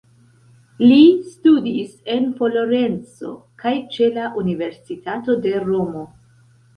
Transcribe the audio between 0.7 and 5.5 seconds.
Li studis en Florenco kaj ĉe la universitato